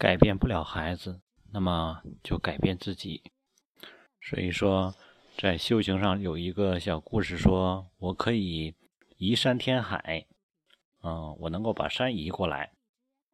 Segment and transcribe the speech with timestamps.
[0.00, 1.20] 改变不了孩子，
[1.52, 3.22] 那么就改变自己。
[4.18, 4.94] 所以说，
[5.36, 8.74] 在修行上有一个小故事，说我可以
[9.18, 10.26] 移山填海，
[11.02, 12.72] 嗯，我能够把山移过来。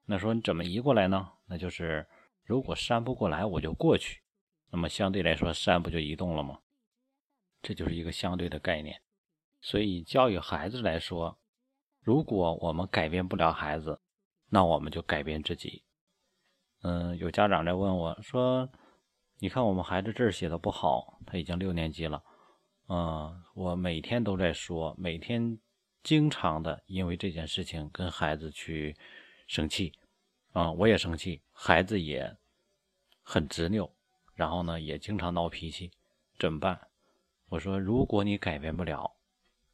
[0.07, 1.34] 那说你怎么移过来呢？
[1.46, 2.09] 那就是
[2.43, 4.23] 如果山不过来，我就过去。
[4.73, 6.59] 那么相对来说，山不就移动了吗？
[7.62, 9.01] 这就是一个相对的概念。
[9.61, 11.39] 所以教育孩子来说，
[12.01, 14.01] 如果我们改变不了孩子，
[14.48, 15.85] 那我们就改变自己。
[16.89, 18.71] 嗯，有家长在问我说
[19.40, 22.22] ：“你看我们孩子字写的不好，他已经六年级了。
[22.86, 25.59] 嗯，我每天都在说，每天
[26.04, 28.96] 经常的因为这件事情跟孩子去
[29.49, 29.93] 生气。
[30.53, 32.36] 啊，我也生气，孩子也
[33.25, 33.91] 很执拗，
[34.37, 35.91] 然后呢也经常闹脾气，
[36.39, 36.81] 怎么办？
[37.48, 39.17] 我说，如果你改变不了，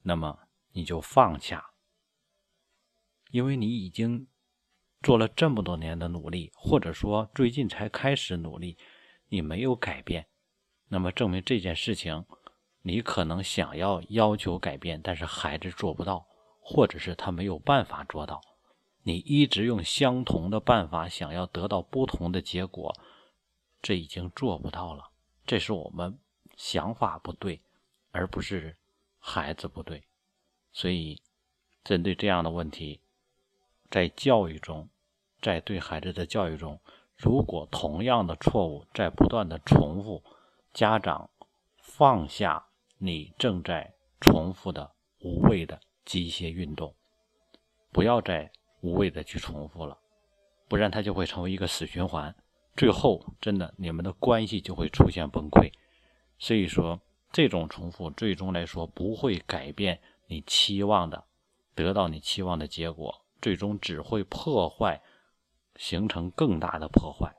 [0.01, 0.38] 那么
[0.73, 1.73] 你就放下，
[3.30, 4.27] 因为你已经。”
[5.02, 8.79] 做了这么多年的努力，或者说最近才开始努力，
[9.29, 10.27] 你没有改变，
[10.88, 12.24] 那么证明这件事情，
[12.82, 16.27] 你可能想要要求改变，但是孩子做不到，
[16.60, 18.40] 或者是他没有办法做到。
[19.04, 22.95] 你一直用相同的办法想要得到不同的结果，
[23.82, 25.10] 这已经做不到了。
[25.45, 26.16] 这是我们
[26.57, 27.60] 想法不对，
[28.12, 28.77] 而不是
[29.18, 30.05] 孩子不对。
[30.73, 31.21] 所以，
[31.82, 33.01] 针对这样的问题，
[33.93, 34.88] 在教育中。
[35.40, 36.79] 在对孩子的教育中，
[37.16, 40.23] 如果同样的错误在不断的重复，
[40.73, 41.29] 家长
[41.79, 42.65] 放下
[42.99, 46.95] 你正在重复的无谓的机械运动，
[47.90, 49.99] 不要再无谓的去重复了，
[50.68, 52.32] 不然它就会成为一个死循环，
[52.77, 55.73] 最后真的你们的关系就会出现崩溃。
[56.38, 57.01] 所以说，
[57.32, 61.24] 这种重复最终来说不会改变你期望的，
[61.74, 65.03] 得到你期望的结果，最终只会破坏。
[65.76, 67.34] 形成更大的破坏，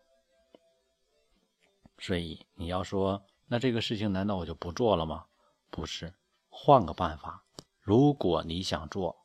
[2.00, 5.26] 所以你要说，那这个事情难道我就不做了吗？
[5.70, 6.16] 不是，
[6.50, 7.44] 换个办法。
[7.80, 9.24] 如果你想做，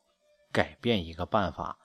[0.51, 1.79] 改变一个办法，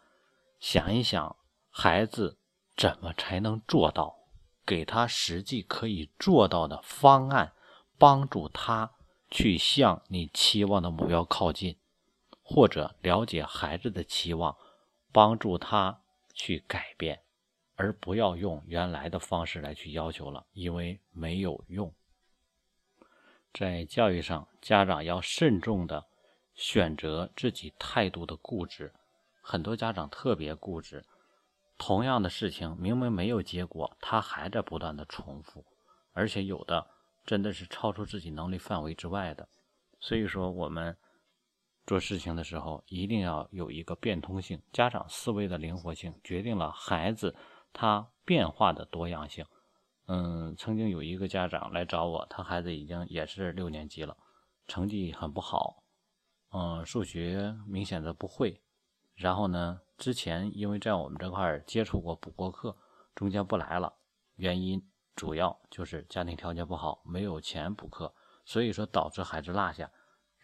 [0.61, 1.35] 想一想
[1.71, 2.39] 孩子
[2.77, 4.19] 怎么才能做到，
[4.67, 7.55] 给他实际可以做到的方案，
[7.97, 8.93] 帮助他
[9.31, 11.79] 去向你期望的目标靠近，
[12.43, 14.55] 或者了解孩子的期望，
[15.15, 16.03] 帮助他。
[16.37, 17.23] 去改变，
[17.77, 21.95] 而不要用原来的方式来去要求了，因为没有用。
[23.53, 26.07] 在教育上，家长要慎重的
[26.57, 28.93] 选择自己态度的固执。
[29.41, 31.07] 很多家长特别固执，
[31.79, 35.65] 同样的事情明明没有结果，他还在不断的重复，
[36.15, 36.85] 而且有的
[37.25, 39.49] 真的是超出自己能力范围之外的。
[40.01, 40.97] 所以说，我们。
[41.87, 44.61] 做事情的时候，一定要有一个变通性。
[44.73, 47.37] 家长思维的灵活性，决定了孩子
[47.73, 49.45] 他变化的多样性。
[50.07, 54.17] 嗯，曾经有一个家长来找我，他孩子已经也是六年级了，
[54.67, 55.83] 成绩很不好。
[56.53, 58.63] 嗯，数学明显的不会。
[59.15, 62.77] 然后呢，之前因为在我们这块接触过补过课，
[63.15, 63.93] 中间不来了，
[64.37, 64.83] 原因
[65.15, 68.15] 主要就是家庭条件不好，没有钱补课，
[68.45, 69.91] 所以说导致孩子落下。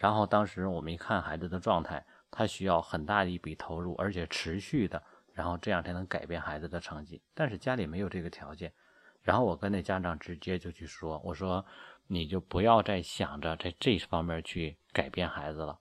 [0.01, 5.03] 然后当时我们一看孩子的状态，他需要很大的一笔投入，而且持续的，
[5.35, 7.21] 然后这样才能改变孩子的成绩。
[7.35, 8.73] 但是家里没有这个条件，
[9.21, 11.63] 然后我跟那家长直接就去说：“我说
[12.07, 15.79] 你就不要再想着在这方面去改变孩子了，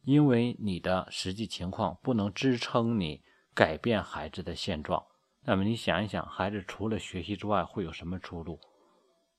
[0.00, 5.04] 因为你的实际情况不能支撑你改变孩子的现状。
[5.44, 8.58] 那么你想一想，孩子除了学习之外会有什么出路？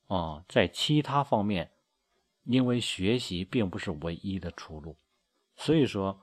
[0.05, 1.71] 啊，在其他方面。”
[2.49, 4.97] 因为学习并不是唯一的出路，
[5.55, 6.19] 所以说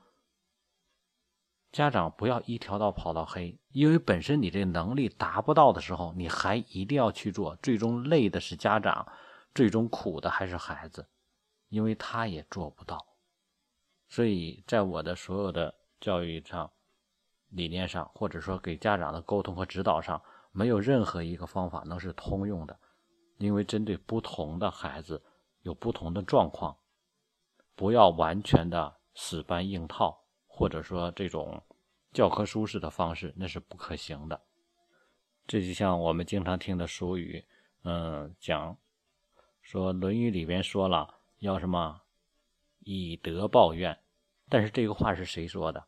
[1.71, 3.57] 家长不要一条道跑到黑。
[3.71, 9.07] 因为本身你这能力达不到的时候，你还一定要去做，最终累的是家长，
[9.55, 11.07] 最终苦的还是孩子，
[11.69, 12.97] 因为他也做不到。
[14.09, 16.69] 所以在我的所有的教育上、
[17.47, 20.21] 理念上，或者说给家长的沟通和指导上，
[20.51, 22.77] 没有任何一个方法能是通用的，
[23.37, 25.23] 因为针对不同的孩子。
[25.67, 26.77] 有不同的状况，
[27.75, 30.17] 不要完全的死搬硬套，
[30.47, 31.61] 或者说这种
[32.13, 34.41] 教科书式的方式，那是不可行的。
[35.45, 37.45] 这就像我们经常听的俗语，
[37.83, 38.77] 嗯，讲
[39.61, 42.01] 说《论语》里边说了要什么
[42.79, 43.99] 以德报怨，
[44.47, 45.85] 但是这个话是谁说的？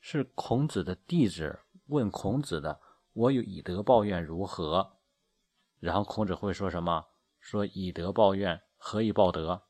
[0.00, 2.80] 是孔子的弟子问孔子的
[3.12, 4.96] ：“我有以德报怨如何？”
[5.78, 7.04] 然后孔子会说什么？
[7.38, 8.62] 说以德报怨。
[8.78, 9.60] 何以报德？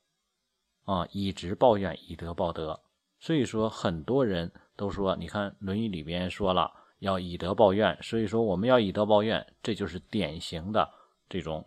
[0.85, 2.79] 啊，以直报怨，以德报德。
[3.19, 7.97] 所以说，很多人都说，你看《论语》里边说了，要以德报怨。
[8.01, 10.89] 所以说，我们要以德报怨，这就是典型的
[11.27, 11.65] 这种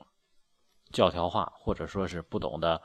[0.90, 2.80] 教条化，或者说是不懂得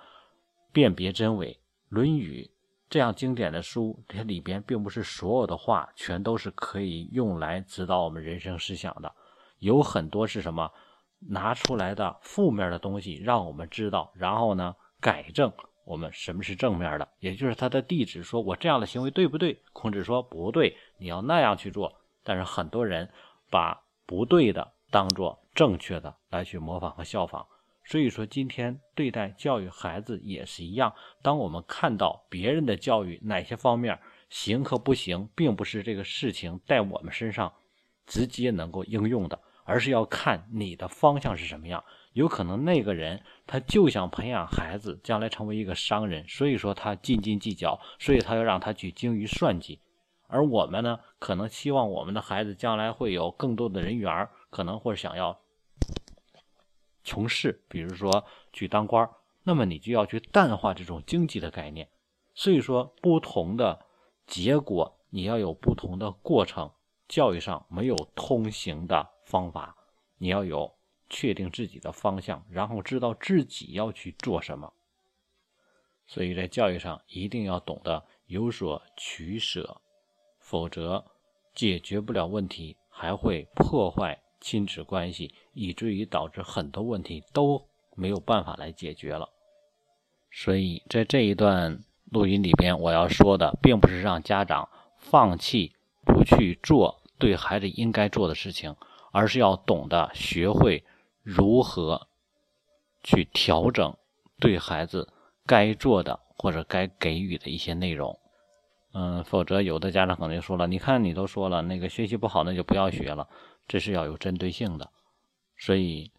[0.74, 1.54] 辨别真伪。
[1.88, 2.44] 《论语》
[2.90, 9.12] 这样经典的书，这里边并不是所有的话全都是可以用来指导我们人生思想的，
[9.60, 10.70] 有很多是什么
[11.20, 15.52] 拿出来的负面的东西，让我们知道，然后呢改正。
[15.86, 17.08] 我们什么是正面的？
[17.20, 23.10] 也就是他的弟子说：“我这样的行为对不对？”孔子说：“不对，你要那样去做。”但是很多人
[23.50, 27.48] 把不对的当做正确的来去模仿和效仿。
[27.86, 30.94] 所以说，今天对待教育孩子也是一样。
[31.22, 33.98] 当我们看到别人的教育哪些方面
[34.28, 37.54] 行和不行，并不是这个事情在我们身上
[38.06, 41.84] 直接能够应用的，而是要看你的方向是什么样。
[42.14, 49.80] 有可能那个人他就想培养孩子将来成为一个商人，所以说他斤斤计较，所以他要让他去精于算计。
[50.28, 55.40] 而我们呢，可能希望我们的孩子将来会有更多的人缘，可能或者想要
[57.04, 59.08] 从事，比如说去当官
[59.44, 61.88] 那么你就要去淡化这种经济的概念。
[62.34, 63.86] 所以说，不同的
[64.26, 66.72] 结果你要有不同的过程，
[67.08, 69.76] 教育上没有通行的方法，
[70.18, 70.74] 你要有。
[71.10, 74.74] 确定自己的方向，然后知道自己要去做什么。
[76.06, 79.80] 所以在教育上一定要懂得有所取舍，
[80.38, 81.06] 否则
[81.56, 89.30] 解决不了问题，还会破坏亲子关系，以至于导致很多问题都没有办法来解决了。
[90.30, 98.76] 所以在这一段录音里边，我要说的并不是让家长放弃不去做对孩子应该做的事情，
[99.18, 100.86] 而是要懂得学会。
[101.24, 102.08] 如何
[103.04, 103.98] 去调整
[104.40, 105.12] 对孩子
[105.46, 108.18] 该做的或者该给予的一些内容？
[108.94, 113.28] 嗯，否则有的家长可能就说了：“你看，你都说了，那个学习不好，那就不要学了。”
[113.68, 114.90] 这是要有针对性的，
[115.58, 116.14] 所以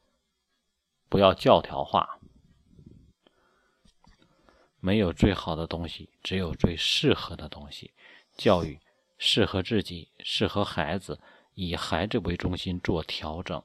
[1.08, 2.18] 不要教条化。
[4.80, 7.94] 没有最好的东西，只有最适合的东西。
[8.36, 8.78] 教育
[9.16, 11.18] 适合自己，适合孩子，
[11.60, 13.60] 以孩子为中心做调整。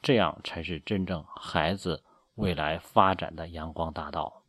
[0.00, 2.02] 这样才是真正孩子
[2.36, 4.43] 未来发展的阳光大道。